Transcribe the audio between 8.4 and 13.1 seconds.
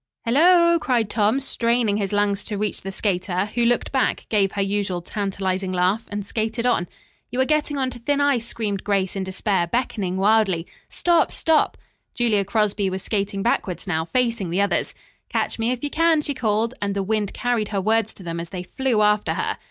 screamed Grace in despair, beckoning wildly. "Stop! Stop!" Julia Crosby was